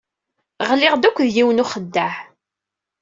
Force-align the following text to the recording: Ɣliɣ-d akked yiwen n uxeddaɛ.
Ɣliɣ-d 0.69 1.03
akked 1.09 1.27
yiwen 1.35 1.55
n 1.61 1.63
uxeddaɛ. 1.63 2.13